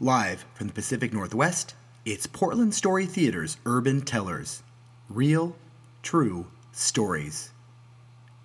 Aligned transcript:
Live 0.00 0.44
from 0.54 0.68
the 0.68 0.72
Pacific 0.72 1.12
Northwest, 1.12 1.74
it's 2.04 2.28
Portland 2.28 2.72
Story 2.72 3.04
Theater's 3.04 3.56
Urban 3.66 4.00
Tellers. 4.00 4.62
Real, 5.08 5.56
true 6.04 6.46
stories. 6.70 7.50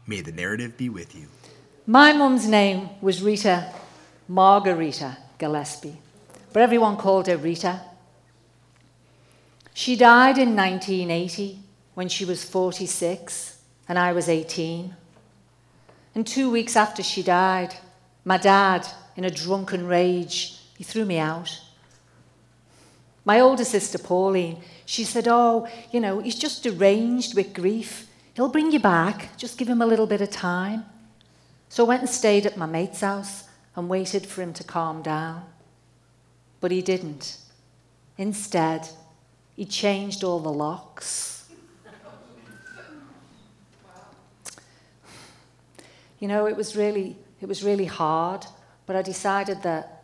May 0.07 0.21
the 0.21 0.31
narrative 0.31 0.75
be 0.77 0.89
with 0.89 1.13
you. 1.13 1.27
My 1.85 2.11
mum's 2.11 2.47
name 2.47 2.89
was 3.01 3.21
Rita 3.21 3.71
Margarita 4.27 5.17
Gillespie, 5.37 5.99
but 6.53 6.63
everyone 6.63 6.97
called 6.97 7.27
her 7.27 7.37
Rita. 7.37 7.81
She 9.75 9.95
died 9.95 10.39
in 10.39 10.55
1980 10.55 11.59
when 11.93 12.09
she 12.09 12.25
was 12.25 12.43
46 12.43 13.59
and 13.87 13.99
I 13.99 14.11
was 14.11 14.27
18. 14.27 14.95
And 16.15 16.25
two 16.25 16.49
weeks 16.49 16.75
after 16.75 17.03
she 17.03 17.21
died, 17.21 17.75
my 18.25 18.39
dad, 18.39 18.87
in 19.15 19.23
a 19.23 19.29
drunken 19.29 19.85
rage, 19.85 20.57
he 20.77 20.83
threw 20.83 21.05
me 21.05 21.17
out. 21.17 21.61
My 23.25 23.39
older 23.39 23.63
sister, 23.63 23.97
Pauline, 23.97 24.61
she 24.85 25.03
said, 25.03 25.27
Oh, 25.27 25.67
you 25.91 25.99
know, 25.99 26.19
he's 26.19 26.35
just 26.35 26.63
deranged 26.63 27.35
with 27.35 27.53
grief. 27.53 28.07
He'll 28.33 28.49
bring 28.49 28.71
you 28.71 28.79
back. 28.79 29.37
Just 29.37 29.57
give 29.57 29.69
him 29.69 29.81
a 29.81 29.85
little 29.85 30.07
bit 30.07 30.21
of 30.21 30.29
time. 30.29 30.85
So 31.69 31.85
I 31.85 31.87
went 31.87 32.01
and 32.01 32.09
stayed 32.09 32.45
at 32.45 32.57
my 32.57 32.65
mate's 32.65 33.01
house 33.01 33.45
and 33.75 33.89
waited 33.89 34.25
for 34.25 34.41
him 34.41 34.53
to 34.53 34.63
calm 34.63 35.01
down. 35.01 35.45
But 36.59 36.71
he 36.71 36.81
didn't. 36.81 37.37
Instead, 38.17 38.89
he 39.55 39.65
changed 39.65 40.23
all 40.23 40.39
the 40.39 40.51
locks. 40.51 41.49
You 46.19 46.27
know, 46.27 46.45
it 46.45 46.55
was 46.55 46.75
really, 46.75 47.17
it 47.41 47.47
was 47.47 47.63
really 47.63 47.85
hard, 47.85 48.45
but 48.85 48.95
I 48.95 49.01
decided 49.01 49.61
that 49.63 50.02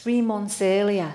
three 0.00 0.22
months 0.22 0.62
earlier, 0.62 1.14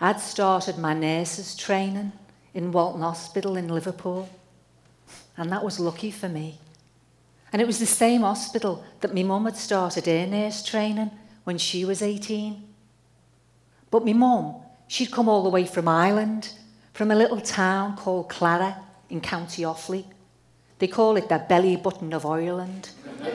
I'd 0.00 0.20
started 0.20 0.78
my 0.78 0.94
nurse's 0.94 1.54
training 1.54 2.12
in 2.54 2.72
Walton 2.72 3.02
Hospital 3.02 3.56
in 3.56 3.68
Liverpool, 3.68 4.30
and 5.36 5.52
that 5.52 5.62
was 5.62 5.78
lucky 5.78 6.10
for 6.10 6.26
me. 6.26 6.58
And 7.52 7.60
it 7.60 7.66
was 7.66 7.78
the 7.78 7.84
same 7.84 8.22
hospital 8.22 8.82
that 9.02 9.14
my 9.14 9.22
mum 9.22 9.44
had 9.44 9.58
started 9.58 10.06
her 10.06 10.26
nurse 10.26 10.62
training 10.64 11.10
when 11.44 11.58
she 11.58 11.84
was 11.84 12.00
18. 12.00 12.62
But 13.90 14.06
my 14.06 14.14
mum, 14.14 14.56
she'd 14.88 15.12
come 15.12 15.28
all 15.28 15.42
the 15.42 15.50
way 15.50 15.66
from 15.66 15.86
Ireland, 15.86 16.54
from 16.94 17.10
a 17.10 17.14
little 17.14 17.42
town 17.42 17.98
called 17.98 18.30
Clara 18.30 18.78
in 19.10 19.20
County 19.20 19.62
Offaly. 19.62 20.06
They 20.78 20.88
call 20.88 21.18
it 21.18 21.28
the 21.28 21.44
belly 21.46 21.76
button 21.76 22.14
of 22.14 22.24
Ireland 22.24 22.88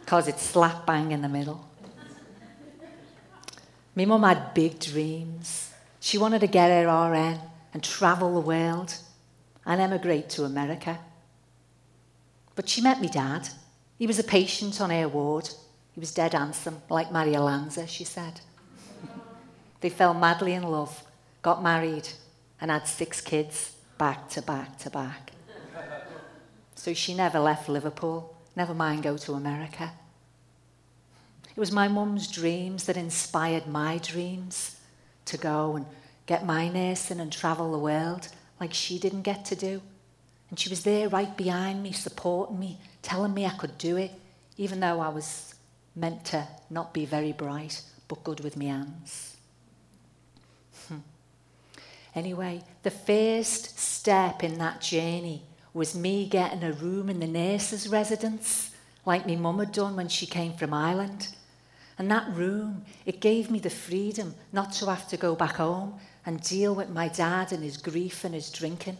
because 0.00 0.26
it's 0.26 0.42
slap 0.42 0.86
bang 0.86 1.12
in 1.12 1.20
the 1.20 1.28
middle. 1.28 1.68
My 3.98 4.04
mum 4.04 4.22
had 4.22 4.54
big 4.54 4.78
dreams. 4.78 5.72
She 5.98 6.18
wanted 6.18 6.42
to 6.42 6.46
get 6.46 6.70
her 6.70 6.86
RN 6.86 7.40
and 7.74 7.82
travel 7.82 8.32
the 8.32 8.46
world 8.46 8.94
and 9.66 9.80
emigrate 9.80 10.28
to 10.30 10.44
America. 10.44 11.00
But 12.54 12.68
she 12.68 12.80
met 12.80 13.00
me 13.00 13.08
dad. 13.08 13.48
He 13.98 14.06
was 14.06 14.20
a 14.20 14.22
patient 14.22 14.80
on 14.80 14.90
her 14.90 15.08
ward. 15.08 15.50
He 15.94 15.98
was 15.98 16.14
dead 16.14 16.32
handsome, 16.32 16.80
like 16.88 17.10
Mario 17.10 17.42
Lanza, 17.42 17.88
she 17.88 18.04
said. 18.04 18.40
they 19.80 19.90
fell 19.90 20.14
madly 20.14 20.52
in 20.52 20.62
love, 20.62 21.02
got 21.42 21.60
married, 21.60 22.08
and 22.60 22.70
had 22.70 22.86
six 22.86 23.20
kids 23.20 23.72
back 23.98 24.28
to 24.28 24.42
back 24.42 24.78
to 24.78 24.90
back. 24.90 25.32
So 26.76 26.94
she 26.94 27.14
never 27.14 27.40
left 27.40 27.68
Liverpool, 27.68 28.36
never 28.54 28.74
mind 28.74 29.02
go 29.02 29.16
to 29.16 29.32
America. 29.32 29.90
It 31.58 31.60
was 31.60 31.72
my 31.72 31.88
mum's 31.88 32.30
dreams 32.30 32.84
that 32.84 32.96
inspired 32.96 33.66
my 33.66 33.98
dreams 33.98 34.76
to 35.24 35.36
go 35.36 35.74
and 35.74 35.86
get 36.26 36.46
my 36.46 36.68
nursing 36.68 37.18
and 37.18 37.32
travel 37.32 37.72
the 37.72 37.78
world 37.80 38.28
like 38.60 38.72
she 38.72 38.96
didn't 38.96 39.22
get 39.22 39.44
to 39.46 39.56
do. 39.56 39.82
And 40.50 40.56
she 40.60 40.68
was 40.68 40.84
there 40.84 41.08
right 41.08 41.36
behind 41.36 41.82
me, 41.82 41.90
supporting 41.90 42.60
me, 42.60 42.78
telling 43.02 43.34
me 43.34 43.44
I 43.44 43.50
could 43.50 43.76
do 43.76 43.96
it, 43.96 44.12
even 44.56 44.78
though 44.78 45.00
I 45.00 45.08
was 45.08 45.56
meant 45.96 46.24
to 46.26 46.46
not 46.70 46.94
be 46.94 47.04
very 47.04 47.32
bright, 47.32 47.82
but 48.06 48.22
good 48.22 48.38
with 48.38 48.56
my 48.56 48.66
hands. 48.66 49.36
Hmm. 50.86 50.98
Anyway, 52.14 52.62
the 52.84 52.92
first 52.92 53.80
step 53.80 54.44
in 54.44 54.58
that 54.58 54.80
journey 54.80 55.42
was 55.74 55.96
me 55.96 56.28
getting 56.28 56.62
a 56.62 56.70
room 56.70 57.10
in 57.10 57.18
the 57.18 57.26
nurse's 57.26 57.88
residence, 57.88 58.70
like 59.04 59.26
my 59.26 59.34
mum 59.34 59.58
had 59.58 59.72
done 59.72 59.96
when 59.96 60.08
she 60.08 60.24
came 60.24 60.52
from 60.52 60.72
Ireland. 60.72 61.34
And 61.98 62.10
that 62.10 62.32
room, 62.32 62.84
it 63.04 63.20
gave 63.20 63.50
me 63.50 63.58
the 63.58 63.70
freedom 63.70 64.34
not 64.52 64.72
to 64.74 64.86
have 64.86 65.08
to 65.08 65.16
go 65.16 65.34
back 65.34 65.56
home 65.56 65.98
and 66.24 66.40
deal 66.40 66.74
with 66.74 66.90
my 66.90 67.08
dad 67.08 67.52
and 67.52 67.62
his 67.62 67.76
grief 67.76 68.24
and 68.24 68.34
his 68.34 68.50
drinking. 68.50 68.98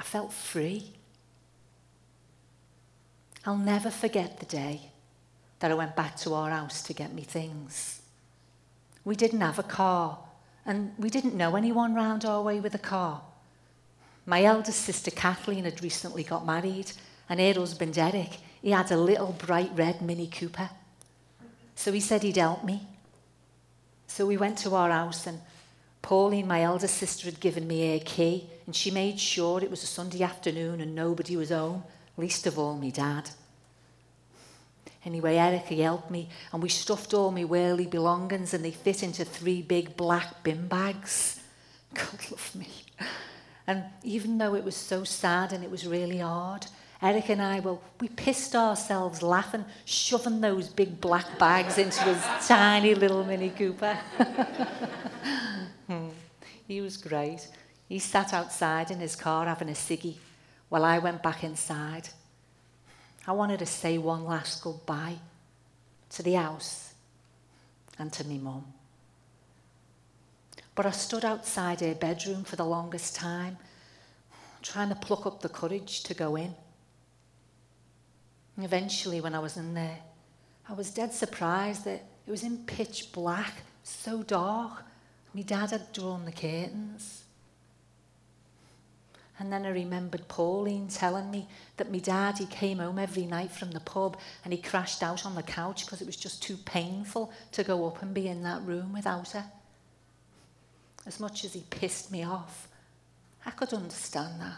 I 0.00 0.02
felt 0.02 0.32
free. 0.32 0.92
I'll 3.44 3.58
never 3.58 3.90
forget 3.90 4.40
the 4.40 4.46
day 4.46 4.90
that 5.60 5.70
I 5.70 5.74
went 5.74 5.94
back 5.94 6.16
to 6.18 6.34
our 6.34 6.50
house 6.50 6.82
to 6.84 6.94
get 6.94 7.12
me 7.12 7.22
things. 7.22 8.02
We 9.04 9.14
didn't 9.14 9.40
have 9.40 9.58
a 9.58 9.62
car, 9.62 10.18
and 10.64 10.92
we 10.98 11.10
didn't 11.10 11.36
know 11.36 11.56
anyone 11.56 11.94
round 11.94 12.24
our 12.24 12.42
way 12.42 12.58
with 12.58 12.74
a 12.74 12.78
car. 12.78 13.22
My 14.24 14.42
eldest 14.42 14.80
sister 14.80 15.10
Kathleen 15.10 15.64
had 15.64 15.82
recently 15.82 16.24
got 16.24 16.44
married, 16.44 16.90
and 17.28 17.38
her 17.38 17.52
husband 17.52 17.96
Eric, 17.96 18.38
he 18.62 18.72
had 18.72 18.90
a 18.90 18.96
little 18.96 19.32
bright 19.32 19.70
red 19.74 20.02
Mini 20.02 20.26
Cooper. 20.26 20.70
So 21.76 21.92
he 21.92 22.00
said 22.00 22.24
he'd 22.24 22.36
help 22.36 22.64
me. 22.64 22.82
So 24.08 24.26
we 24.26 24.36
went 24.36 24.58
to 24.58 24.74
our 24.74 24.90
house, 24.90 25.26
and 25.26 25.40
Pauline, 26.02 26.48
my 26.48 26.62
eldest 26.62 26.96
sister, 26.96 27.26
had 27.26 27.38
given 27.38 27.68
me 27.68 27.94
a 27.94 28.00
key, 28.00 28.48
and 28.66 28.74
she 28.74 28.90
made 28.90 29.20
sure 29.20 29.62
it 29.62 29.70
was 29.70 29.82
a 29.82 29.86
Sunday 29.86 30.22
afternoon 30.22 30.80
and 30.80 30.94
nobody 30.94 31.36
was 31.36 31.50
home, 31.50 31.84
least 32.16 32.46
of 32.46 32.58
all 32.58 32.76
me 32.76 32.90
dad. 32.90 33.30
Anyway, 35.04 35.36
Eric, 35.36 35.66
he 35.66 35.80
helped 35.82 36.10
me, 36.10 36.28
and 36.52 36.62
we 36.62 36.68
stuffed 36.68 37.14
all 37.14 37.30
my 37.30 37.44
whirly 37.44 37.86
belongings, 37.86 38.52
and 38.54 38.64
they 38.64 38.72
fit 38.72 39.04
into 39.04 39.24
three 39.24 39.62
big 39.62 39.96
black 39.96 40.42
bin 40.42 40.66
bags. 40.66 41.40
God 41.94 42.30
love 42.30 42.54
me. 42.56 42.68
And 43.66 43.84
even 44.02 44.38
though 44.38 44.54
it 44.54 44.64
was 44.64 44.76
so 44.76 45.04
sad 45.04 45.52
and 45.52 45.62
it 45.62 45.70
was 45.70 45.86
really 45.86 46.18
hard, 46.18 46.66
Eric 47.02 47.28
and 47.28 47.42
I, 47.42 47.60
well, 47.60 47.82
we 48.00 48.08
pissed 48.08 48.56
ourselves 48.56 49.22
laughing, 49.22 49.64
shoving 49.84 50.40
those 50.40 50.68
big 50.68 51.00
black 51.00 51.38
bags 51.38 51.76
into 51.76 52.02
his 52.04 52.46
tiny 52.46 52.94
little 52.94 53.24
Mini 53.24 53.50
Cooper. 53.50 53.98
Hmm. 55.86 56.08
he 56.66 56.80
was 56.80 56.96
great. 56.96 57.46
He 57.88 58.00
sat 58.00 58.34
outside 58.34 58.90
in 58.90 58.98
his 58.98 59.14
car 59.14 59.46
having 59.46 59.68
a 59.68 59.72
ciggy 59.72 60.16
while 60.68 60.84
I 60.84 60.98
went 60.98 61.22
back 61.22 61.44
inside. 61.44 62.08
I 63.24 63.30
wanted 63.30 63.60
to 63.60 63.66
say 63.66 63.96
one 63.96 64.24
last 64.24 64.64
goodbye 64.64 65.18
to 66.10 66.22
the 66.24 66.32
house 66.32 66.94
and 68.00 68.12
to 68.14 68.24
me 68.24 68.38
mum. 68.38 68.64
But 70.74 70.86
I 70.86 70.90
stood 70.90 71.24
outside 71.24 71.80
her 71.80 71.94
bedroom 71.94 72.44
for 72.44 72.56
the 72.56 72.64
longest 72.64 73.16
time, 73.16 73.56
trying 74.62 74.88
to 74.88 74.94
pluck 74.94 75.24
up 75.24 75.40
the 75.40 75.48
courage 75.48 76.02
to 76.02 76.14
go 76.14 76.36
in. 76.36 76.54
Eventually, 78.58 79.20
when 79.20 79.34
I 79.34 79.38
was 79.38 79.56
in 79.56 79.74
there, 79.74 79.98
I 80.68 80.72
was 80.72 80.90
dead 80.90 81.12
surprised 81.12 81.84
that 81.84 82.04
it 82.26 82.30
was 82.30 82.42
in 82.42 82.64
pitch 82.64 83.12
black, 83.12 83.52
so 83.82 84.22
dark. 84.22 84.84
My 85.34 85.42
dad 85.42 85.70
had 85.70 85.92
drawn 85.92 86.24
the 86.24 86.32
curtains. 86.32 87.24
And 89.38 89.52
then 89.52 89.66
I 89.66 89.70
remembered 89.70 90.28
Pauline 90.28 90.88
telling 90.88 91.30
me 91.30 91.46
that 91.76 91.92
my 91.92 91.98
dad, 91.98 92.38
he 92.38 92.46
came 92.46 92.78
home 92.78 92.98
every 92.98 93.26
night 93.26 93.50
from 93.50 93.70
the 93.70 93.80
pub 93.80 94.16
and 94.42 94.52
he 94.52 94.58
crashed 94.58 95.02
out 95.02 95.26
on 95.26 95.34
the 95.34 95.42
couch 95.42 95.84
because 95.84 96.00
it 96.00 96.06
was 96.06 96.16
just 96.16 96.42
too 96.42 96.56
painful 96.56 97.30
to 97.52 97.62
go 97.62 97.86
up 97.86 98.00
and 98.00 98.14
be 98.14 98.28
in 98.28 98.42
that 98.44 98.62
room 98.62 98.94
without 98.94 99.32
her. 99.32 99.44
As 101.04 101.20
much 101.20 101.44
as 101.44 101.52
he 101.52 101.64
pissed 101.68 102.10
me 102.10 102.24
off, 102.24 102.68
I 103.44 103.50
could 103.50 103.74
understand 103.74 104.40
that. 104.40 104.56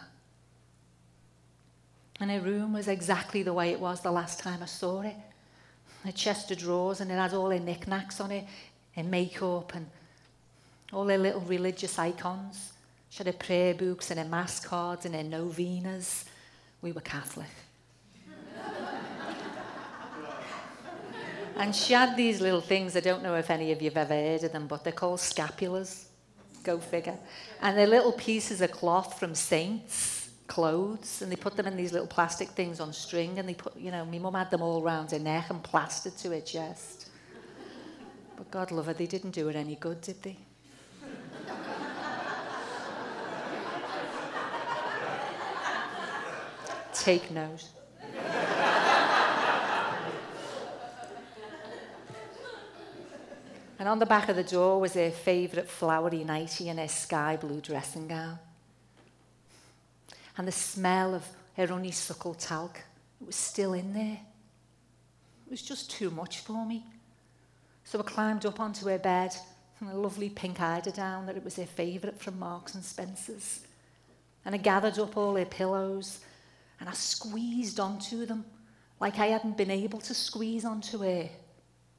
And 2.20 2.30
her 2.30 2.40
room 2.40 2.72
was 2.72 2.88
exactly 2.88 3.42
the 3.42 3.52
way 3.52 3.70
it 3.70 3.80
was 3.80 4.00
the 4.00 4.10
last 4.10 4.40
time 4.40 4.62
I 4.62 4.66
saw 4.66 5.02
it. 5.02 5.14
A 6.04 6.12
chest 6.12 6.50
of 6.50 6.58
drawers, 6.58 7.00
and 7.00 7.10
it 7.10 7.14
had 7.14 7.34
all 7.34 7.50
her 7.50 7.58
knickknacks 7.58 8.20
on 8.20 8.30
it, 8.30 8.44
her 8.96 9.02
makeup, 9.04 9.74
and 9.74 9.86
all 10.92 11.06
her 11.08 11.18
little 11.18 11.40
religious 11.42 11.98
icons. 11.98 12.72
She 13.10 13.18
had 13.18 13.26
her 13.26 13.32
prayer 13.32 13.74
books 13.74 14.10
and 14.10 14.18
her 14.18 14.26
mass 14.26 14.60
cards 14.60 15.06
and 15.06 15.14
her 15.14 15.22
novenas. 15.22 16.24
We 16.82 16.92
were 16.92 17.00
Catholic. 17.00 17.48
and 21.56 21.74
she 21.74 21.92
had 21.92 22.16
these 22.16 22.40
little 22.40 22.60
things, 22.60 22.96
I 22.96 23.00
don't 23.00 23.22
know 23.22 23.34
if 23.34 23.50
any 23.50 23.72
of 23.72 23.82
you 23.82 23.90
have 23.90 23.96
ever 23.96 24.14
heard 24.14 24.44
of 24.44 24.52
them, 24.52 24.66
but 24.66 24.82
they're 24.82 24.92
called 24.92 25.20
scapulars. 25.20 26.04
Go 26.62 26.78
figure. 26.78 27.18
And 27.60 27.76
they're 27.76 27.86
little 27.86 28.12
pieces 28.12 28.60
of 28.60 28.72
cloth 28.72 29.18
from 29.18 29.34
saints 29.34 30.17
clothes 30.48 31.22
and 31.22 31.30
they 31.30 31.36
put 31.36 31.56
them 31.56 31.66
in 31.66 31.76
these 31.76 31.92
little 31.92 32.08
plastic 32.08 32.48
things 32.48 32.80
on 32.80 32.92
string 32.92 33.38
and 33.38 33.48
they 33.48 33.54
put, 33.54 33.76
you 33.76 33.92
know, 33.92 34.04
my 34.04 34.18
mum 34.18 34.34
had 34.34 34.50
them 34.50 34.62
all 34.62 34.82
round 34.82 35.12
her 35.12 35.18
neck 35.18 35.50
and 35.50 35.62
plastered 35.62 36.16
to 36.16 36.30
her 36.30 36.40
chest. 36.40 37.10
But 38.36 38.50
God 38.50 38.72
love 38.72 38.86
her, 38.86 38.94
they 38.94 39.06
didn't 39.06 39.30
do 39.32 39.46
her 39.46 39.52
any 39.56 39.76
good, 39.76 40.00
did 40.00 40.22
they? 40.22 40.36
Take 46.94 47.30
note. 47.30 47.68
and 53.78 53.88
on 53.88 54.00
the 54.00 54.06
back 54.06 54.28
of 54.28 54.34
the 54.34 54.42
door 54.42 54.80
was 54.80 54.94
her 54.94 55.10
favourite 55.10 55.68
flowery 55.68 56.24
nightie 56.24 56.68
and 56.68 56.80
her 56.80 56.88
sky 56.88 57.36
blue 57.36 57.60
dressing 57.60 58.08
gown. 58.08 58.38
And 60.38 60.48
the 60.48 60.52
smell 60.52 61.14
of 61.14 61.26
her 61.56 61.66
honeysuckle 61.66 62.34
talc 62.34 62.80
it 63.20 63.26
was 63.26 63.36
still 63.36 63.74
in 63.74 63.92
there. 63.92 64.20
It 65.46 65.50
was 65.50 65.62
just 65.62 65.90
too 65.90 66.10
much 66.10 66.38
for 66.38 66.64
me. 66.64 66.84
So 67.84 67.98
I 67.98 68.02
climbed 68.02 68.46
up 68.46 68.60
onto 68.60 68.86
her 68.86 68.98
bed 68.98 69.34
and 69.80 69.90
a 69.90 69.94
lovely 69.96 70.30
pink 70.30 70.58
eiderdown 70.58 71.26
that 71.26 71.36
it 71.36 71.44
was 71.44 71.56
her 71.56 71.66
favourite 71.66 72.20
from 72.20 72.38
Marks 72.38 72.74
and 72.74 72.84
Spencer's. 72.84 73.60
And 74.44 74.54
I 74.54 74.58
gathered 74.58 74.98
up 74.98 75.16
all 75.16 75.36
her 75.36 75.44
pillows 75.44 76.20
and 76.78 76.88
I 76.88 76.92
squeezed 76.92 77.80
onto 77.80 78.24
them 78.24 78.44
like 79.00 79.18
I 79.18 79.26
hadn't 79.26 79.56
been 79.56 79.70
able 79.70 80.00
to 80.00 80.14
squeeze 80.14 80.64
onto 80.64 80.98
her. 80.98 81.28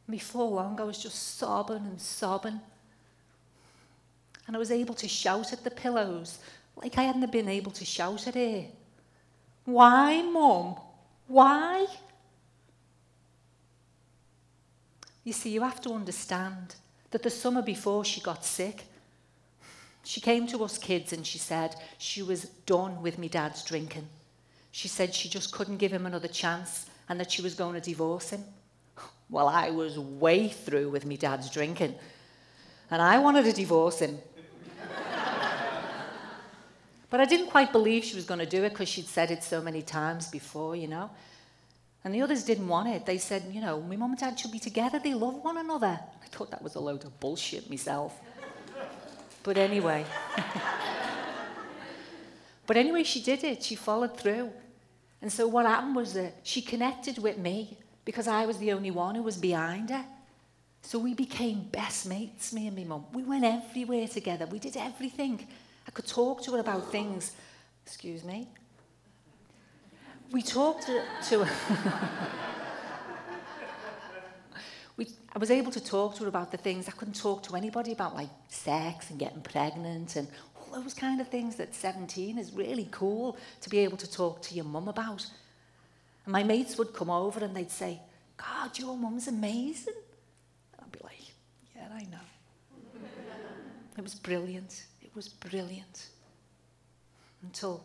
Before 0.09 0.49
long, 0.49 0.79
I 0.79 0.83
was 0.83 1.01
just 1.01 1.37
sobbing 1.37 1.85
and 1.85 1.99
sobbing. 1.99 2.59
And 4.47 4.55
I 4.55 4.59
was 4.59 4.71
able 4.71 4.95
to 4.95 5.07
shout 5.07 5.53
at 5.53 5.63
the 5.63 5.71
pillows 5.71 6.39
like 6.81 6.97
I 6.97 7.03
hadn't 7.03 7.31
been 7.31 7.49
able 7.49 7.71
to 7.73 7.85
shout 7.85 8.27
at 8.27 8.35
her. 8.35 8.65
Why, 9.65 10.21
Mum? 10.21 10.75
Why? 11.27 11.85
You 15.23 15.33
see, 15.33 15.49
you 15.49 15.61
have 15.61 15.81
to 15.81 15.91
understand 15.91 16.75
that 17.11 17.21
the 17.21 17.29
summer 17.29 17.61
before 17.61 18.05
she 18.05 18.21
got 18.21 18.45
sick, 18.45 18.85
she 20.03 20.21
came 20.21 20.47
to 20.47 20.63
us 20.63 20.77
kids 20.77 21.13
and 21.13 21.25
she 21.27 21.37
said 21.37 21.75
she 21.97 22.23
was 22.23 22.45
done 22.65 23.01
with 23.01 23.19
me 23.19 23.27
dad's 23.27 23.63
drinking. 23.63 24.07
She 24.71 24.87
said 24.87 25.13
she 25.13 25.29
just 25.29 25.51
couldn't 25.51 25.77
give 25.77 25.91
him 25.91 26.05
another 26.05 26.27
chance 26.27 26.85
and 27.09 27.19
that 27.19 27.31
she 27.31 27.41
was 27.41 27.55
going 27.55 27.75
to 27.75 27.81
divorce 27.81 28.29
him. 28.29 28.43
Well, 29.29 29.47
I 29.47 29.69
was 29.69 29.99
way 29.99 30.47
through 30.47 30.89
with 30.89 31.05
me 31.05 31.17
dad's 31.17 31.49
drinking 31.49 31.95
and 32.89 33.01
I 33.01 33.19
wanted 33.19 33.45
to 33.45 33.53
divorce 33.53 33.99
him. 33.99 34.17
But 37.09 37.19
I 37.19 37.25
didn't 37.25 37.47
quite 37.47 37.71
believe 37.71 38.03
she 38.03 38.15
was 38.15 38.25
going 38.25 38.39
to 38.39 38.45
do 38.45 38.63
it 38.63 38.69
because 38.69 38.89
she'd 38.89 39.07
said 39.07 39.31
it 39.31 39.43
so 39.43 39.61
many 39.61 39.81
times 39.81 40.27
before, 40.27 40.75
you 40.75 40.87
know. 40.87 41.09
And 42.03 42.13
the 42.13 42.21
others 42.21 42.43
didn't 42.43 42.67
want 42.67 42.87
it. 42.87 43.05
They 43.05 43.17
said, 43.17 43.43
you 43.51 43.61
know, 43.61 43.81
my 43.81 43.95
mum 43.95 44.11
and 44.11 44.19
dad 44.19 44.39
should 44.39 44.51
be 44.51 44.59
together. 44.59 44.99
They 44.99 45.13
love 45.13 45.43
one 45.43 45.57
another. 45.57 45.99
I 46.23 46.27
thought 46.27 46.51
that 46.51 46.61
was 46.61 46.75
a 46.75 46.79
load 46.79 47.03
of 47.03 47.19
bullshit 47.19 47.69
myself. 47.69 48.17
But 49.43 49.57
anyway. 49.57 50.05
but 52.67 52.77
anyway, 52.77 53.03
she 53.03 53.21
did 53.21 53.43
it. 53.43 53.63
She 53.63 53.75
followed 53.75 54.17
through. 54.17 54.51
And 55.21 55.31
so 55.31 55.47
what 55.47 55.65
happened 55.65 55.95
was 55.95 56.13
that 56.13 56.35
she 56.43 56.61
connected 56.61 57.17
with 57.17 57.37
me 57.37 57.77
because 58.05 58.27
I 58.27 58.45
was 58.45 58.57
the 58.57 58.71
only 58.71 58.91
one 58.91 59.15
who 59.15 59.23
was 59.23 59.37
behind 59.37 59.89
her. 59.89 60.05
So 60.81 60.97
we 60.97 61.13
became 61.13 61.67
best 61.71 62.07
mates, 62.07 62.53
me 62.53 62.67
and 62.67 62.77
my 62.77 62.85
mum. 62.85 63.05
We 63.13 63.23
went 63.23 63.43
everywhere 63.43 64.07
together. 64.07 64.45
We 64.45 64.59
did 64.59 64.77
everything. 64.77 65.45
I 65.87 65.91
could 65.91 66.07
talk 66.07 66.43
to 66.43 66.51
her 66.53 66.59
about 66.59 66.91
things. 66.91 67.33
Excuse 67.85 68.23
me 68.23 68.49
we 70.31 70.41
talked 70.41 70.85
to, 70.85 71.03
to 71.29 71.39
we, 74.97 75.07
I 75.33 75.39
was 75.39 75.49
able 75.49 75.71
to 75.71 75.83
talk 75.83 76.15
to 76.15 76.23
her 76.23 76.29
about 76.29 76.51
the 76.51 76.57
things 76.57 76.87
I 76.87 76.91
couldn't 76.91 77.15
talk 77.15 77.43
to 77.43 77.55
anybody 77.55 77.91
about, 77.91 78.15
like 78.15 78.29
sex 78.47 79.09
and 79.09 79.17
getting 79.17 79.41
pregnant 79.41 80.15
and 80.15 80.27
all 80.55 80.81
those 80.81 80.93
kind 80.93 81.19
of 81.19 81.27
things 81.29 81.55
that 81.55 81.73
17 81.73 82.37
is 82.37 82.53
really 82.53 82.87
cool 82.91 83.37
to 83.61 83.69
be 83.69 83.79
able 83.79 83.97
to 83.97 84.11
talk 84.11 84.41
to 84.43 84.53
your 84.53 84.65
mum 84.65 84.87
about. 84.87 85.25
And 86.25 86.31
my 86.31 86.43
mates 86.43 86.77
would 86.77 86.93
come 86.93 87.09
over 87.09 87.43
and 87.43 87.55
they'd 87.55 87.71
say, 87.71 87.99
God, 88.37 88.77
your 88.77 88.95
mum's 88.95 89.27
amazing. 89.27 89.95
I'd 90.79 90.91
be 90.91 90.99
like, 91.03 91.17
yeah, 91.75 91.87
I 91.91 92.03
know. 92.03 92.19
it 93.97 94.03
was 94.03 94.13
brilliant. 94.13 94.85
Was 95.19 95.27
brilliant. 95.27 96.05
Until 97.43 97.83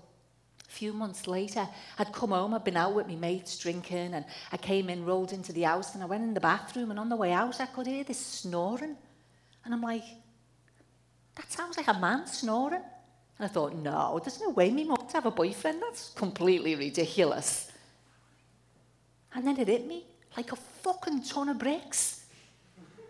a 0.68 0.70
few 0.70 0.92
months 0.92 1.26
later, 1.26 1.66
I'd 1.98 2.12
come 2.12 2.30
home, 2.30 2.54
I'd 2.54 2.62
been 2.62 2.76
out 2.76 2.94
with 2.94 3.08
my 3.08 3.16
mates 3.16 3.58
drinking, 3.58 4.14
and 4.14 4.24
I 4.52 4.56
came 4.56 4.88
in, 4.88 5.04
rolled 5.04 5.32
into 5.32 5.52
the 5.52 5.62
house, 5.62 5.94
and 5.94 6.04
I 6.04 6.06
went 6.06 6.22
in 6.22 6.32
the 6.32 6.38
bathroom, 6.38 6.92
and 6.92 7.00
on 7.00 7.08
the 7.08 7.16
way 7.16 7.32
out, 7.32 7.60
I 7.60 7.66
could 7.66 7.88
hear 7.88 8.04
this 8.04 8.24
snoring. 8.24 8.94
And 9.64 9.74
I'm 9.74 9.80
like, 9.80 10.04
that 11.34 11.50
sounds 11.50 11.76
like 11.76 11.88
a 11.88 11.98
man 11.98 12.28
snoring. 12.28 12.82
And 13.38 13.44
I 13.44 13.48
thought, 13.48 13.74
no, 13.74 14.20
there's 14.22 14.40
no 14.40 14.50
way 14.50 14.70
me 14.70 14.84
mum 14.84 15.04
to 15.08 15.14
have 15.14 15.26
a 15.26 15.32
boyfriend. 15.32 15.82
That's 15.82 16.10
completely 16.10 16.76
ridiculous. 16.76 17.68
And 19.34 19.44
then 19.44 19.58
it 19.58 19.66
hit 19.66 19.88
me 19.88 20.06
like 20.36 20.52
a 20.52 20.56
fucking 20.56 21.24
ton 21.24 21.48
of 21.48 21.58
bricks. 21.58 22.26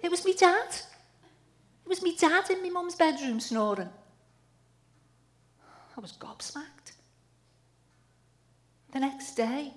It 0.02 0.10
was 0.10 0.24
me 0.24 0.32
dad. 0.32 0.68
It 0.70 1.88
was 1.88 2.02
me 2.02 2.16
dad 2.16 2.48
in 2.48 2.62
my 2.62 2.70
mum's 2.70 2.94
bedroom 2.94 3.38
snoring. 3.38 3.90
I 5.96 6.00
was 6.00 6.12
gobsmacked. 6.12 6.92
The 8.92 9.00
next 9.00 9.34
day, 9.34 9.72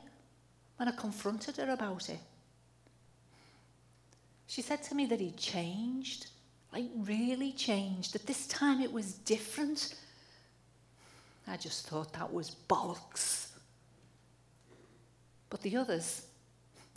when 0.78 0.88
I 0.88 0.92
confronted 0.92 1.58
her 1.58 1.72
about 1.72 2.10
it, 2.10 2.20
she 4.48 4.62
said 4.62 4.82
to 4.84 4.96
me 4.96 5.06
that 5.08 5.20
he'd 5.20 5.38
changed, 5.38 6.28
like 6.72 6.86
really 6.96 7.52
changed, 7.52 8.14
that 8.14 8.26
this 8.26 8.48
time 8.48 8.82
it 8.82 8.92
was 8.92 9.14
different. 9.14 9.96
I 11.48 11.58
just 11.58 11.88
thought 11.88 12.14
that 12.14 12.34
was 12.34 12.56
bollocks. 12.70 13.48
But 15.50 15.62
the 15.62 15.78
others, 15.78 16.26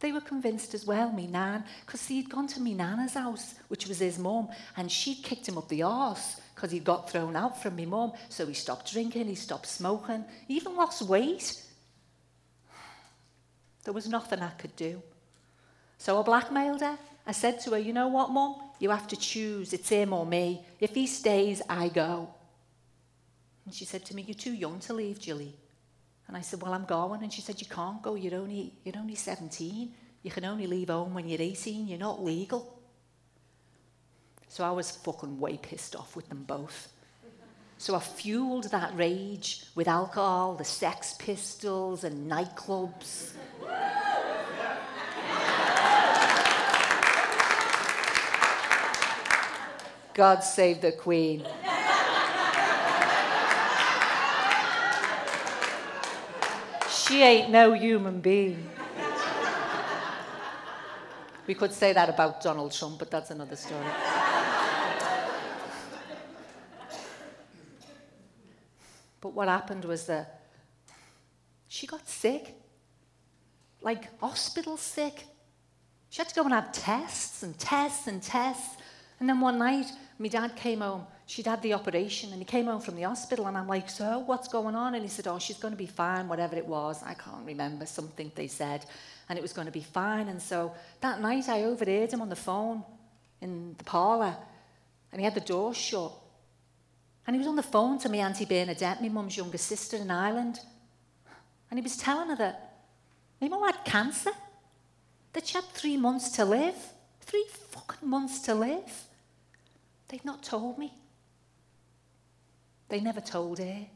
they 0.01 0.13
were 0.13 0.21
convinced 0.21 0.75
as 0.75 0.87
well, 0.87 1.13
me 1.13 1.27
nan, 1.27 1.65
because 1.85 2.07
he'd 2.07 2.31
gone 2.31 2.49
to 2.49 2.61
me 2.61 2.75
nana's 2.75 3.15
house, 3.15 3.55
which 3.69 3.87
was 3.87 3.99
his 3.99 4.19
mum, 4.19 4.49
and 4.77 4.91
she'd 4.91 5.23
kicked 5.23 5.49
him 5.49 5.59
up 5.59 5.69
the 5.69 5.83
arse 5.83 6.41
because 6.61 6.73
he'd 6.73 6.85
got 6.85 7.09
thrown 7.09 7.37
out 7.37 7.63
from 7.63 7.75
me 7.75 7.87
mum. 7.87 8.13
So 8.29 8.45
he 8.45 8.53
stopped 8.53 8.93
drinking, 8.93 9.29
he 9.29 9.35
stopped 9.35 9.67
smoking, 9.67 10.27
he 10.47 10.57
even 10.57 10.77
lost 10.77 11.01
weight. 11.01 11.59
There 13.85 13.95
was 13.95 14.07
nothing 14.07 14.41
I 14.41 14.51
could 14.51 14.77
do. 14.77 15.01
So 15.97 16.21
I 16.21 16.23
blackmailed 16.23 16.83
her. 16.83 16.99
I 17.27 17.33
said 17.33 17.61
to 17.61 17.71
her, 17.71 17.79
You 17.79 17.95
know 17.95 18.09
what, 18.09 18.31
Mum? 18.31 18.57
You 18.79 18.91
have 18.91 19.09
to 19.09 19.17
choose. 19.17 19.73
It's 19.73 19.89
him 19.89 20.13
or 20.13 20.27
me. 20.27 20.63
If 20.81 20.95
he 20.95 21.07
stays, 21.07 21.63
I 21.67 21.89
go. 21.89 22.29
And 23.65 23.75
she 23.75 23.87
said 23.87 24.05
to 24.07 24.15
me, 24.15 24.23
You're 24.23 24.35
too 24.35 24.53
young 24.53 24.81
to 24.81 24.93
leave, 24.93 25.19
Julie. 25.19 25.57
And 26.29 26.37
I 26.37 26.43
said, 26.43 26.61
Well, 26.61 26.75
I'm 26.75 26.85
going. 26.85 27.23
And 27.23 27.33
she 27.33 27.41
said, 27.41 27.59
You 27.59 27.67
can't 27.69 28.03
go. 28.03 28.17
You're 28.17 28.35
only, 28.35 28.75
you're 28.85 28.99
only 28.99 29.15
17. 29.15 29.95
You 30.23 30.31
can 30.31 30.45
only 30.45 30.67
leave 30.67 30.89
home 30.89 31.15
when 31.15 31.27
you're 31.27 31.41
18. 31.41 31.89
You're 31.89 31.99
not 31.99 32.23
legal. 32.23 32.80
So 34.51 34.65
I 34.65 34.73
was 34.73 34.91
fucking 34.91 35.39
way 35.39 35.59
pissed 35.59 35.95
off 35.95 36.17
with 36.17 36.29
them 36.29 36.43
both. 36.45 36.93
So 37.79 37.95
I 37.95 38.01
fueled 38.01 38.65
that 38.73 38.91
rage 38.97 39.63
with 39.77 39.87
alcohol, 39.87 40.57
the 40.57 40.65
Sex 40.65 41.15
Pistols, 41.21 42.03
and 42.03 42.29
nightclubs. 42.29 43.35
God 50.15 50.41
save 50.41 50.81
the 50.81 50.91
Queen. 50.91 51.47
she 56.91 57.23
ain't 57.23 57.51
no 57.51 57.73
human 57.73 58.21
being. 58.21 58.69
We 61.47 61.55
could 61.55 61.73
say 61.73 61.93
that 61.93 62.09
about 62.09 62.41
Donald 62.43 62.73
Trump, 62.73 62.99
but 62.99 63.11
that's 63.11 63.31
another 63.31 63.57
story. 63.57 63.87
but 69.21 69.30
what 69.41 69.49
happened 69.49 69.85
was 69.85 70.07
that 70.07 70.25
she 71.67 71.87
got 71.87 72.09
sick 72.09 72.55
like 73.83 74.21
hospital 74.21 74.77
sick. 74.77 75.25
She 76.11 76.19
had 76.19 76.29
to 76.29 76.35
go 76.35 76.43
and 76.43 76.53
have 76.53 76.73
tests 76.73 77.43
and 77.43 77.59
tests 77.59 78.07
and 78.07 78.23
tests. 78.23 78.77
And 79.19 79.29
then 79.29 79.41
one 79.41 79.59
night, 79.59 79.87
my 80.19 80.29
dad 80.29 80.57
came 80.57 80.81
home. 80.81 81.07
She'd 81.27 81.47
had 81.47 81.63
the 81.63 81.75
operation, 81.75 82.33
and 82.33 82.41
he 82.41 82.45
came 82.45 82.67
home 82.67 82.81
from 82.81 82.97
the 82.97 83.03
hospital, 83.03 83.47
and 83.47 83.57
I'm 83.57 83.69
like, 83.69 83.89
So, 83.89 84.19
what's 84.27 84.49
going 84.49 84.75
on? 84.75 84.95
And 84.95 85.03
he 85.03 85.09
said, 85.09 85.29
Oh, 85.29 85.39
she's 85.39 85.59
going 85.59 85.73
to 85.73 85.79
be 85.79 85.87
fine, 85.87 86.29
whatever 86.29 86.57
it 86.57 86.67
was. 86.67 87.03
I 87.05 87.15
can't 87.15 87.47
remember 87.47 87.87
something 87.87 88.33
they 88.35 88.49
said, 88.49 88.85
and 89.29 89.39
it 89.39 89.43
was 89.43 89.53
going 89.53 89.67
to 89.67 89.73
be 89.73 89.83
fine. 89.83 90.29
And 90.29 90.43
so 90.43 90.75
that 91.01 91.21
night, 91.21 91.49
I 91.49 91.63
overheard 91.63 92.13
him 92.13 92.21
on 92.21 92.29
the 92.29 92.37
phone 92.37 92.83
in 93.41 93.75
the 93.79 93.85
parlour, 93.85 94.35
and 95.13 95.21
he 95.21 95.25
had 95.25 95.35
the 95.35 95.41
door 95.41 95.73
shut. 95.73 96.13
And 97.31 97.37
he 97.37 97.39
was 97.39 97.47
on 97.47 97.55
the 97.55 97.63
phone 97.63 97.97
to 98.01 98.09
my 98.09 98.17
Auntie 98.17 98.45
Bernadette, 98.45 99.01
my 99.01 99.09
mum's 99.09 99.37
younger 99.37 99.57
sister 99.57 99.97
in 99.97 100.11
Ireland. 100.11 100.59
And 101.71 101.79
he 101.79 101.81
was 101.81 101.97
telling 101.97 102.31
her 102.31 102.35
that 102.35 102.79
my 103.41 103.47
mum 103.47 103.63
had 103.63 103.85
cancer, 103.85 104.33
that 105.33 105.47
she 105.47 105.55
had 105.55 105.63
three 105.67 105.97
months 105.97 106.31
to 106.31 106.45
live. 106.45 106.75
three 107.21 107.47
fucking 107.69 108.09
months 108.09 108.41
to 108.41 108.55
live. 108.57 109.05
They'd 110.09 110.25
not 110.25 110.43
told 110.43 110.77
me. 110.77 110.93
They 112.89 112.99
never 112.99 113.21
told 113.21 113.61
her. 113.61 113.87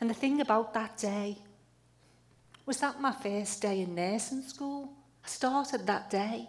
And 0.00 0.08
the 0.08 0.14
thing 0.14 0.40
about 0.40 0.72
that 0.72 0.96
day 0.96 1.36
was 2.64 2.80
that 2.80 2.98
my 2.98 3.12
first 3.12 3.60
day 3.60 3.82
in 3.82 3.94
nursing 3.94 4.40
school. 4.40 4.90
I 5.22 5.28
started 5.28 5.86
that 5.86 6.08
day. 6.08 6.48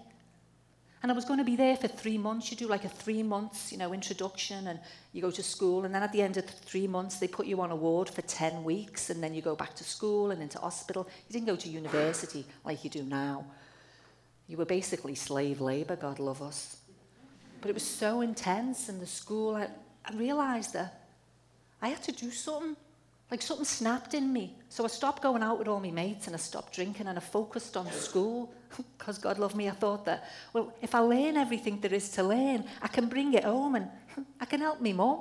And 1.06 1.12
I 1.12 1.14
was 1.14 1.26
going 1.26 1.38
to 1.38 1.46
be 1.46 1.56
there 1.56 1.78
for 1.78 1.88
three 1.88 2.18
months. 2.18 2.50
You 2.50 2.58
do 2.58 2.66
like 2.66 2.84
a 2.84 2.90
three 2.90 3.22
months, 3.22 3.72
you 3.72 3.78
know, 3.78 3.94
introduction 3.94 4.66
and 4.66 4.80
you 5.14 5.22
go 5.22 5.30
to 5.30 5.44
school. 5.44 5.86
And 5.86 5.94
then 5.94 6.02
at 6.02 6.12
the 6.12 6.24
end 6.24 6.36
of 6.36 6.46
three 6.46 6.88
months, 6.88 7.20
they 7.20 7.28
put 7.28 7.46
you 7.46 7.62
on 7.62 7.70
a 7.70 7.76
ward 7.76 8.10
for 8.10 8.24
10 8.24 8.64
weeks 8.64 9.12
and 9.12 9.22
then 9.22 9.32
you 9.36 9.44
go 9.44 9.56
back 9.56 9.76
to 9.76 9.84
school 9.84 10.32
and 10.32 10.42
into 10.42 10.58
hospital. 10.58 11.08
You 11.28 11.34
didn't 11.34 11.46
go 11.46 11.58
to 11.58 11.70
university 11.70 12.44
like 12.64 12.84
you 12.84 12.90
do 12.90 13.04
now. 13.04 13.46
You 14.48 14.58
were 14.58 14.66
basically 14.66 15.14
slave 15.14 15.62
labour, 15.62 15.96
God 15.96 16.18
love 16.18 16.42
us. 16.42 16.78
But 17.62 17.70
it 17.70 17.76
was 17.76 17.84
so 17.84 18.22
intense 18.22 18.90
in 18.90 19.00
the 19.00 19.06
school. 19.06 19.56
I, 19.56 19.68
I 20.06 20.16
realised 20.16 20.74
that 20.74 21.06
I 21.84 21.90
had 21.90 22.02
to 22.02 22.14
do 22.14 22.32
something. 22.32 22.76
Like 23.30 23.44
something 23.44 23.64
snapped 23.64 24.16
in 24.16 24.34
me. 24.34 24.56
So 24.70 24.84
I 24.84 24.88
stopped 24.88 25.22
going 25.22 25.44
out 25.44 25.60
with 25.60 25.68
all 25.68 25.80
my 25.80 25.92
mates 25.92 26.26
and 26.26 26.36
I 26.36 26.40
stopped 26.40 26.74
drinking 26.74 27.06
and 27.06 27.16
I 27.16 27.22
focused 27.22 27.78
on 27.78 27.92
school. 27.92 28.52
Because 28.98 29.18
God 29.18 29.40
loved 29.40 29.56
me, 29.56 29.70
I 29.70 29.72
thought 29.72 30.06
that, 30.06 30.30
well, 30.54 30.74
if 30.82 30.96
I 30.96 31.00
learn 31.00 31.38
everything 31.38 31.80
there 31.80 31.94
is 31.94 32.10
to 32.12 32.24
learn, 32.24 32.66
I 32.82 32.88
can 32.88 33.08
bring 33.08 33.34
it 33.34 33.44
home 33.44 33.76
and 33.76 33.90
hmm, 34.14 34.24
I 34.40 34.46
can 34.46 34.62
help 34.62 34.82
me 34.82 34.94
mum. 34.94 35.20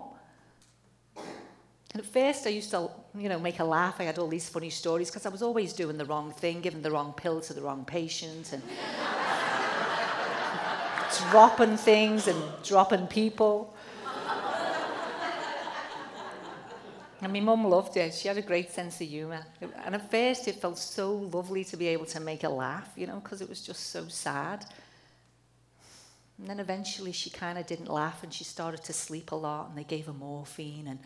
And 1.16 2.02
at 2.02 2.06
first 2.06 2.46
I 2.46 2.50
used 2.50 2.70
to, 2.72 2.90
you 3.16 3.28
know, 3.28 3.38
make 3.38 3.60
a 3.60 3.64
laugh. 3.64 3.96
I 4.00 4.04
had 4.04 4.18
all 4.18 4.26
these 4.26 4.48
funny 4.48 4.70
stories 4.70 5.10
because 5.10 5.26
I 5.26 5.28
was 5.28 5.42
always 5.42 5.72
doing 5.72 5.96
the 5.96 6.04
wrong 6.04 6.32
thing, 6.32 6.60
giving 6.60 6.82
the 6.82 6.90
wrong 6.90 7.12
pill 7.12 7.40
to 7.42 7.54
the 7.54 7.62
wrong 7.62 7.84
patient 7.84 8.52
and 8.52 8.62
dropping 11.30 11.76
things 11.76 12.26
and 12.26 12.42
dropping 12.64 13.06
people. 13.06 13.73
And 17.24 17.32
my 17.32 17.40
mum 17.40 17.64
loved 17.64 17.96
it. 17.96 18.12
She 18.12 18.28
had 18.28 18.36
a 18.36 18.42
great 18.42 18.70
sense 18.70 19.00
of 19.00 19.08
humour. 19.08 19.46
And 19.86 19.94
at 19.94 20.10
first, 20.10 20.46
it 20.46 20.56
felt 20.56 20.76
so 20.76 21.14
lovely 21.14 21.64
to 21.64 21.76
be 21.78 21.88
able 21.88 22.04
to 22.04 22.20
make 22.20 22.42
her 22.42 22.50
laugh, 22.50 22.90
you 22.96 23.06
know, 23.06 23.18
because 23.18 23.40
it 23.40 23.48
was 23.48 23.62
just 23.62 23.88
so 23.88 24.06
sad. 24.08 24.66
And 26.38 26.46
then 26.46 26.60
eventually, 26.60 27.12
she 27.12 27.30
kind 27.30 27.56
of 27.56 27.66
didn't 27.66 27.88
laugh 27.88 28.22
and 28.22 28.30
she 28.30 28.44
started 28.44 28.84
to 28.84 28.92
sleep 28.92 29.32
a 29.32 29.36
lot, 29.36 29.70
and 29.70 29.78
they 29.78 29.84
gave 29.84 30.04
her 30.04 30.12
morphine. 30.12 30.86
And, 30.86 30.98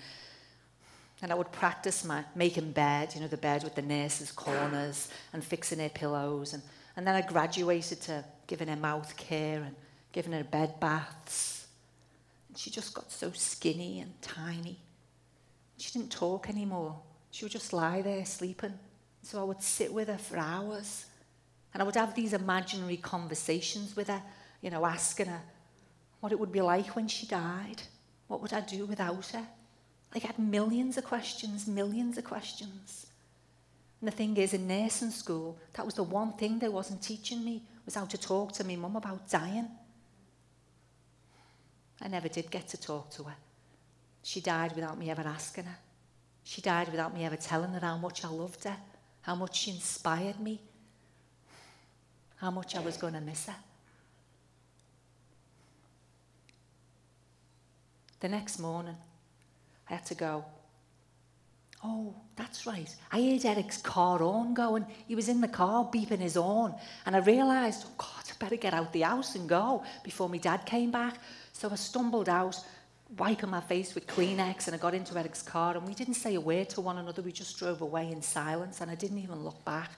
and 1.22 1.30
I 1.30 1.36
would 1.36 1.52
practice 1.52 2.04
my 2.04 2.24
making 2.34 2.72
bed, 2.72 3.14
you 3.14 3.20
know, 3.20 3.28
the 3.28 3.36
bed 3.36 3.62
with 3.62 3.76
the 3.76 3.82
nurse's 3.82 4.32
corners 4.32 5.12
and 5.32 5.44
fixing 5.44 5.78
her 5.78 5.88
pillows. 5.88 6.52
And, 6.52 6.64
and 6.96 7.06
then 7.06 7.14
I 7.14 7.20
graduated 7.20 8.00
to 8.02 8.24
giving 8.48 8.66
her 8.66 8.76
mouth 8.76 9.16
care 9.16 9.62
and 9.62 9.76
giving 10.10 10.32
her 10.32 10.42
bed 10.42 10.80
baths. 10.80 11.68
And 12.48 12.58
she 12.58 12.70
just 12.70 12.92
got 12.92 13.12
so 13.12 13.30
skinny 13.30 14.00
and 14.00 14.20
tiny. 14.20 14.80
She 15.78 15.92
didn't 15.92 16.12
talk 16.12 16.50
anymore. 16.50 16.98
She 17.30 17.44
would 17.44 17.52
just 17.52 17.72
lie 17.72 18.02
there 18.02 18.24
sleeping. 18.24 18.74
So 19.22 19.40
I 19.40 19.44
would 19.44 19.62
sit 19.62 19.92
with 19.92 20.08
her 20.08 20.18
for 20.18 20.36
hours. 20.36 21.06
And 21.72 21.82
I 21.82 21.86
would 21.86 21.94
have 21.94 22.14
these 22.14 22.32
imaginary 22.32 22.96
conversations 22.96 23.96
with 23.96 24.08
her, 24.08 24.22
you 24.60 24.70
know, 24.70 24.84
asking 24.84 25.26
her 25.26 25.40
what 26.20 26.32
it 26.32 26.40
would 26.40 26.52
be 26.52 26.60
like 26.60 26.96
when 26.96 27.08
she 27.08 27.26
died. 27.26 27.82
What 28.26 28.42
would 28.42 28.52
I 28.52 28.60
do 28.60 28.86
without 28.86 29.26
her? 29.28 29.46
I 30.14 30.18
had 30.18 30.38
millions 30.38 30.96
of 30.96 31.04
questions, 31.04 31.66
millions 31.66 32.18
of 32.18 32.24
questions. 32.24 33.06
And 34.00 34.08
the 34.08 34.16
thing 34.16 34.36
is, 34.36 34.54
in 34.54 34.66
nursing 34.66 35.10
school, 35.10 35.58
that 35.74 35.84
was 35.84 35.94
the 35.94 36.02
one 36.02 36.32
thing 36.32 36.58
they 36.58 36.68
wasn't 36.68 37.02
teaching 37.02 37.44
me, 37.44 37.62
was 37.84 37.94
how 37.94 38.04
to 38.06 38.18
talk 38.18 38.52
to 38.52 38.64
my 38.64 38.76
mum 38.76 38.96
about 38.96 39.28
dying. 39.28 39.68
I 42.00 42.08
never 42.08 42.28
did 42.28 42.50
get 42.50 42.68
to 42.68 42.80
talk 42.80 43.10
to 43.12 43.24
her. 43.24 43.34
She 44.28 44.42
died 44.42 44.74
without 44.74 44.98
me 44.98 45.08
ever 45.08 45.22
asking 45.22 45.64
her. 45.64 45.78
She 46.44 46.60
died 46.60 46.90
without 46.90 47.14
me 47.14 47.24
ever 47.24 47.36
telling 47.36 47.70
her 47.70 47.80
how 47.80 47.96
much 47.96 48.26
I 48.26 48.28
loved 48.28 48.62
her, 48.64 48.76
how 49.22 49.34
much 49.34 49.56
she 49.56 49.70
inspired 49.70 50.38
me, 50.38 50.60
how 52.36 52.50
much 52.50 52.76
I 52.76 52.80
was 52.80 52.98
going 52.98 53.14
to 53.14 53.22
miss 53.22 53.46
her. 53.46 53.56
The 58.20 58.28
next 58.28 58.58
morning, 58.58 58.96
I 59.88 59.94
had 59.94 60.04
to 60.04 60.14
go. 60.14 60.44
Oh, 61.82 62.14
that's 62.36 62.66
right. 62.66 62.94
I 63.10 63.22
heard 63.22 63.46
Eric's 63.46 63.80
car 63.80 64.18
horn 64.18 64.52
going. 64.52 64.84
He 65.06 65.14
was 65.14 65.30
in 65.30 65.40
the 65.40 65.48
car 65.48 65.88
beeping 65.90 66.18
his 66.18 66.34
horn. 66.34 66.74
And 67.06 67.16
I 67.16 67.20
realised, 67.20 67.86
oh 67.86 67.94
God, 67.96 68.24
I 68.30 68.34
better 68.38 68.56
get 68.56 68.74
out 68.74 68.92
the 68.92 69.02
house 69.02 69.36
and 69.36 69.48
go 69.48 69.84
before 70.04 70.28
my 70.28 70.36
dad 70.36 70.66
came 70.66 70.90
back. 70.90 71.14
So 71.54 71.70
I 71.70 71.76
stumbled 71.76 72.28
out 72.28 72.62
wiping 73.16 73.50
my 73.50 73.60
face 73.60 73.94
with 73.94 74.06
Kleenex 74.06 74.66
and 74.66 74.74
I 74.74 74.78
got 74.78 74.94
into 74.94 75.16
Eric's 75.18 75.42
car 75.42 75.76
and 75.76 75.86
we 75.86 75.94
didn't 75.94 76.14
say 76.14 76.34
a 76.34 76.40
word 76.40 76.68
to 76.70 76.80
one 76.80 76.98
another. 76.98 77.22
We 77.22 77.32
just 77.32 77.58
drove 77.58 77.80
away 77.80 78.10
in 78.10 78.20
silence 78.20 78.80
and 78.80 78.90
I 78.90 78.94
didn't 78.94 79.18
even 79.18 79.42
look 79.44 79.64
back. 79.64 79.90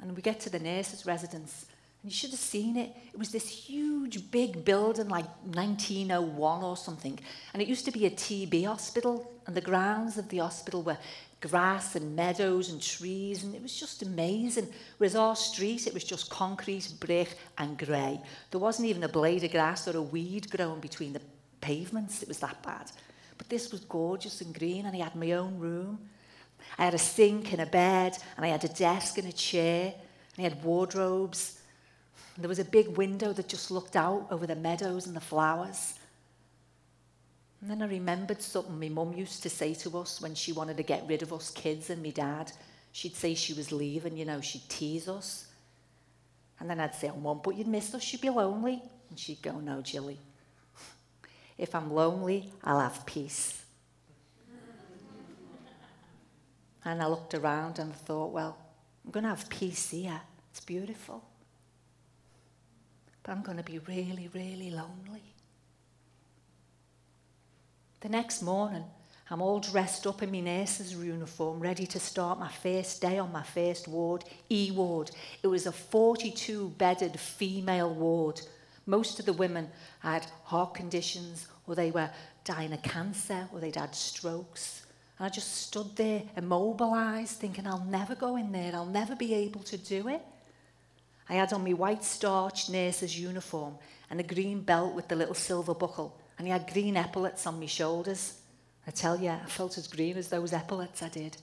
And 0.00 0.16
we 0.16 0.22
get 0.22 0.40
to 0.40 0.50
the 0.50 0.58
nurse's 0.58 1.04
residence 1.06 1.66
and 2.02 2.10
you 2.10 2.16
should 2.16 2.30
have 2.30 2.40
seen 2.40 2.76
it. 2.76 2.96
It 3.12 3.18
was 3.18 3.30
this 3.30 3.48
huge, 3.48 4.30
big 4.30 4.64
building 4.64 5.08
like 5.08 5.26
1901 5.44 6.62
or 6.64 6.76
something. 6.76 7.18
And 7.52 7.62
it 7.62 7.68
used 7.68 7.84
to 7.84 7.92
be 7.92 8.06
a 8.06 8.10
TB 8.10 8.66
hospital 8.66 9.30
and 9.46 9.54
the 9.54 9.60
grounds 9.60 10.18
of 10.18 10.28
the 10.28 10.38
hospital 10.38 10.82
were 10.82 10.98
grass 11.42 11.96
and 11.96 12.16
meadows 12.16 12.70
and 12.70 12.80
trees, 12.80 13.44
and 13.44 13.54
it 13.54 13.60
was 13.60 13.78
just 13.78 14.02
amazing. 14.02 14.68
Whereas 14.96 15.16
our 15.16 15.36
street, 15.36 15.86
it 15.86 15.92
was 15.92 16.04
just 16.04 16.30
concrete, 16.30 16.94
brick, 17.00 17.36
and 17.58 17.76
grey. 17.76 18.20
There 18.50 18.60
wasn't 18.60 18.88
even 18.88 19.02
a 19.02 19.08
blade 19.08 19.44
of 19.44 19.50
grass 19.50 19.86
or 19.86 19.98
a 19.98 20.02
weed 20.02 20.50
growing 20.50 20.80
between 20.80 21.12
the 21.12 21.20
pavements, 21.60 22.22
it 22.22 22.28
was 22.28 22.38
that 22.38 22.62
bad. 22.62 22.90
But 23.36 23.48
this 23.48 23.72
was 23.72 23.80
gorgeous 23.80 24.40
and 24.40 24.56
green, 24.56 24.86
and 24.86 24.96
I 24.96 25.00
had 25.04 25.16
my 25.16 25.32
own 25.32 25.58
room. 25.58 25.98
I 26.78 26.84
had 26.84 26.94
a 26.94 26.98
sink 26.98 27.52
and 27.52 27.60
a 27.60 27.66
bed, 27.66 28.16
and 28.36 28.46
I 28.46 28.48
had 28.48 28.64
a 28.64 28.68
desk 28.68 29.18
and 29.18 29.28
a 29.28 29.32
chair, 29.32 29.92
and 30.36 30.46
I 30.46 30.48
had 30.48 30.62
wardrobes. 30.62 31.58
And 32.36 32.44
there 32.44 32.48
was 32.48 32.60
a 32.60 32.64
big 32.64 32.96
window 32.96 33.32
that 33.32 33.48
just 33.48 33.70
looked 33.70 33.96
out 33.96 34.28
over 34.30 34.46
the 34.46 34.56
meadows 34.56 35.06
and 35.06 35.16
the 35.16 35.20
flowers. 35.20 35.94
And 37.62 37.70
then 37.70 37.80
I 37.80 37.86
remembered 37.86 38.42
something 38.42 38.78
my 38.78 38.88
mum 38.88 39.12
used 39.12 39.44
to 39.44 39.48
say 39.48 39.72
to 39.74 39.98
us 39.98 40.20
when 40.20 40.34
she 40.34 40.52
wanted 40.52 40.76
to 40.78 40.82
get 40.82 41.06
rid 41.08 41.22
of 41.22 41.32
us 41.32 41.50
kids 41.50 41.90
and 41.90 42.02
my 42.02 42.10
dad. 42.10 42.50
She'd 42.90 43.14
say 43.14 43.34
she 43.34 43.54
was 43.54 43.70
leaving, 43.70 44.16
you 44.16 44.24
know, 44.24 44.40
she'd 44.40 44.68
tease 44.68 45.08
us. 45.08 45.46
And 46.58 46.68
then 46.68 46.80
I'd 46.80 46.96
say, 46.96 47.08
oh, 47.08 47.16
mum, 47.16 47.40
but 47.42 47.56
you'd 47.56 47.68
miss 47.68 47.94
us, 47.94 48.12
you'd 48.12 48.20
be 48.20 48.30
lonely. 48.30 48.82
And 49.08 49.18
she'd 49.18 49.40
go, 49.40 49.60
no, 49.60 49.80
Jilly. 49.80 50.18
If 51.56 51.72
I'm 51.76 51.92
lonely, 51.92 52.52
I'll 52.64 52.80
have 52.80 53.06
peace. 53.06 53.62
and 56.84 57.00
I 57.00 57.06
looked 57.06 57.34
around 57.34 57.78
and 57.78 57.94
thought, 57.94 58.32
well, 58.32 58.58
I'm 59.04 59.12
going 59.12 59.22
to 59.22 59.28
have 59.30 59.48
peace 59.48 59.90
here. 59.90 60.20
It's 60.50 60.60
beautiful. 60.60 61.22
But 63.22 63.32
I'm 63.32 63.42
going 63.42 63.58
to 63.58 63.62
be 63.62 63.78
really, 63.78 64.28
really 64.34 64.72
lonely. 64.72 65.31
The 68.02 68.08
next 68.08 68.42
morning, 68.42 68.82
I'm 69.30 69.40
all 69.40 69.60
dressed 69.60 70.08
up 70.08 70.24
in 70.24 70.32
my 70.32 70.40
nurse's 70.40 70.92
uniform, 70.92 71.60
ready 71.60 71.86
to 71.86 72.00
start 72.00 72.36
my 72.36 72.50
first 72.50 73.00
day 73.00 73.16
on 73.20 73.30
my 73.30 73.44
first 73.44 73.86
ward, 73.86 74.24
E 74.50 74.72
ward. 74.72 75.12
It 75.44 75.46
was 75.46 75.66
a 75.66 75.72
42 75.72 76.70
bedded 76.78 77.20
female 77.20 77.94
ward. 77.94 78.40
Most 78.86 79.20
of 79.20 79.26
the 79.26 79.32
women 79.32 79.70
had 80.00 80.26
heart 80.42 80.74
conditions, 80.74 81.46
or 81.68 81.76
they 81.76 81.92
were 81.92 82.10
dying 82.42 82.72
of 82.72 82.82
cancer, 82.82 83.48
or 83.52 83.60
they'd 83.60 83.76
had 83.76 83.94
strokes. 83.94 84.84
And 85.16 85.26
I 85.26 85.28
just 85.28 85.54
stood 85.58 85.94
there, 85.94 86.22
immobilized, 86.36 87.36
thinking, 87.36 87.68
I'll 87.68 87.84
never 87.84 88.16
go 88.16 88.34
in 88.34 88.50
there, 88.50 88.74
I'll 88.74 88.84
never 88.84 89.14
be 89.14 89.32
able 89.32 89.62
to 89.62 89.76
do 89.76 90.08
it. 90.08 90.22
I 91.28 91.34
had 91.34 91.52
on 91.52 91.62
my 91.62 91.72
white 91.72 92.02
starched 92.02 92.68
nurse's 92.68 93.16
uniform 93.16 93.76
and 94.10 94.18
a 94.18 94.24
green 94.24 94.62
belt 94.62 94.92
with 94.92 95.06
the 95.06 95.14
little 95.14 95.36
silver 95.36 95.72
buckle 95.72 96.18
and 96.38 96.46
he 96.46 96.52
had 96.52 96.72
green 96.72 96.96
epaulets 96.96 97.46
on 97.46 97.60
my 97.60 97.66
shoulders. 97.66 98.38
I 98.86 98.90
tell 98.90 99.20
you, 99.20 99.30
I 99.30 99.44
felt 99.46 99.78
as 99.78 99.86
green 99.86 100.16
as 100.16 100.28
those 100.28 100.52
epaulets 100.52 101.02
I 101.02 101.08
did. 101.08 101.36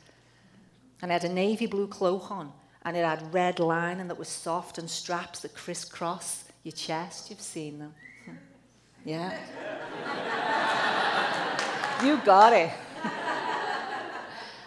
And 1.02 1.12
I 1.12 1.14
had 1.14 1.24
a 1.24 1.34
navy 1.34 1.68
blue 1.68 1.88
cloak 1.88 2.30
on, 2.32 2.52
and 2.84 2.98
it 2.98 3.06
had 3.06 3.34
red 3.34 3.60
lining 3.60 4.08
that 4.08 4.20
was 4.20 4.28
soft 4.28 4.78
and 4.78 4.90
straps 4.90 5.42
that 5.42 5.56
crisscross 5.56 6.44
your 6.64 6.74
chest. 6.74 7.30
You've 7.30 7.42
seen 7.42 7.80
them. 7.80 7.94
Yeah? 9.06 9.32
you 12.04 12.18
got 12.26 12.52
it. 12.52 12.70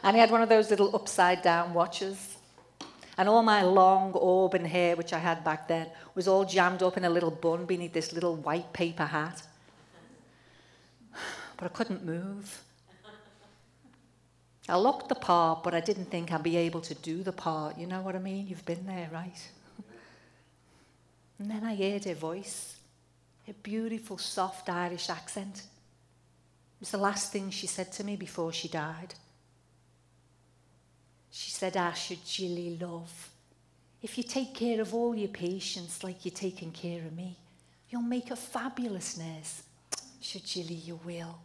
and 0.02 0.16
he 0.16 0.20
had 0.20 0.30
one 0.30 0.40
of 0.40 0.48
those 0.48 0.70
little 0.70 0.96
upside 0.96 1.42
down 1.42 1.74
watches. 1.74 2.38
And 3.18 3.28
all 3.28 3.42
my 3.42 3.62
long 3.62 4.14
auburn 4.14 4.64
hair, 4.64 4.96
which 4.96 5.12
I 5.12 5.18
had 5.18 5.44
back 5.44 5.68
then, 5.68 5.88
was 6.14 6.26
all 6.26 6.46
jammed 6.46 6.82
up 6.82 6.96
in 6.96 7.04
a 7.04 7.10
little 7.10 7.30
bun 7.30 7.66
beneath 7.66 7.92
this 7.92 8.14
little 8.14 8.36
white 8.36 8.72
paper 8.72 9.04
hat 9.04 9.42
but 11.62 11.70
I 11.70 11.74
couldn't 11.76 12.04
move. 12.04 12.60
I 14.68 14.76
looked 14.76 15.08
the 15.08 15.14
part, 15.14 15.62
but 15.62 15.74
I 15.74 15.80
didn't 15.80 16.06
think 16.06 16.32
I'd 16.32 16.42
be 16.42 16.56
able 16.56 16.80
to 16.80 16.94
do 16.96 17.22
the 17.22 17.30
part. 17.30 17.78
You 17.78 17.86
know 17.86 18.02
what 18.02 18.16
I 18.16 18.18
mean? 18.18 18.48
You've 18.48 18.64
been 18.64 18.84
there, 18.84 19.08
right? 19.12 19.50
And 21.38 21.48
then 21.48 21.62
I 21.62 21.76
heard 21.76 22.04
her 22.04 22.14
voice, 22.14 22.76
her 23.46 23.52
beautiful, 23.62 24.18
soft 24.18 24.68
Irish 24.68 25.08
accent. 25.08 25.58
It 25.58 26.80
was 26.80 26.90
the 26.90 26.98
last 26.98 27.30
thing 27.30 27.50
she 27.50 27.68
said 27.68 27.92
to 27.92 28.04
me 28.04 28.16
before 28.16 28.52
she 28.52 28.66
died. 28.66 29.14
She 31.30 31.52
said, 31.52 31.74
Asha, 31.74 32.16
Jilly, 32.24 32.76
love, 32.80 33.30
if 34.02 34.18
you 34.18 34.24
take 34.24 34.52
care 34.52 34.80
of 34.80 34.94
all 34.94 35.14
your 35.14 35.28
patients 35.28 36.02
like 36.02 36.24
you're 36.24 36.34
taking 36.34 36.72
care 36.72 37.06
of 37.06 37.12
me, 37.12 37.36
you'll 37.88 38.02
make 38.02 38.32
a 38.32 38.36
fabulous 38.36 39.16
nurse. 39.16 39.62
Should 40.20 40.44
Jilly, 40.44 40.74
you 40.74 41.00
will. 41.04 41.38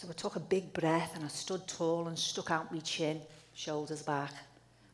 So 0.00 0.06
I 0.08 0.12
took 0.12 0.36
a 0.36 0.40
big 0.40 0.72
breath 0.72 1.16
and 1.16 1.24
I 1.24 1.26
stood 1.26 1.66
tall 1.66 2.06
and 2.06 2.16
stuck 2.16 2.52
out 2.52 2.72
my 2.72 2.78
chin, 2.78 3.20
shoulders 3.52 4.00
back, 4.00 4.30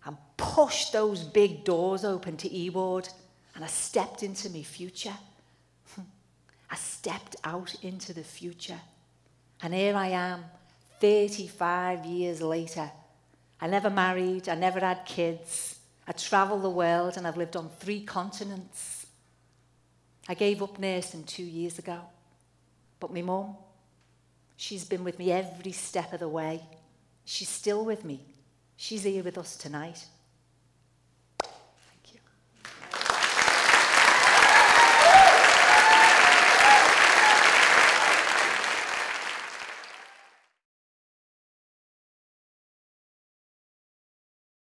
and 0.06 0.16
pushed 0.38 0.94
those 0.94 1.23
big 1.23 1.62
doors 1.62 2.06
open 2.06 2.38
to 2.38 2.50
E 2.50 2.70
ward 2.70 3.06
and 3.54 3.62
I 3.62 3.66
stepped 3.66 4.23
into 4.23 4.49
my 4.49 4.62
future. 4.62 5.12
I 6.70 6.76
stepped 6.76 7.37
out 7.44 7.75
into 7.82 8.14
the 8.14 8.25
future. 8.25 8.80
And 9.61 9.75
here 9.75 9.94
I 9.94 10.06
am, 10.06 10.42
35 11.00 12.06
years 12.06 12.40
later. 12.40 12.90
I 13.61 13.66
never 13.66 13.90
married, 13.90 14.49
I 14.49 14.54
never 14.54 14.80
had 14.80 15.04
kids. 15.04 15.80
I 16.08 16.12
travelled 16.12 16.62
the 16.62 16.70
world 16.70 17.18
and 17.18 17.26
I've 17.26 17.37
lived 17.37 17.56
on 17.56 17.68
three 17.78 18.04
continents. 18.04 19.04
I 20.26 20.32
gave 20.32 20.62
up 20.62 20.78
nursing 20.78 21.25
two 21.25 21.44
years 21.44 21.78
ago. 21.78 22.00
But 22.99 23.12
my 23.12 23.20
mum, 23.20 23.56
She's 24.56 24.84
been 24.84 25.04
with 25.04 25.18
me 25.18 25.32
every 25.32 25.73
step 25.73 26.12
of 26.12 26.20
the 26.20 26.28
way. 26.28 26.62
She's 27.25 27.49
still 27.49 27.84
with 27.84 28.04
me. 28.04 28.20
She's 28.76 29.04
here 29.04 29.23
with 29.23 29.38
us 29.38 29.56
tonight. 29.56 30.06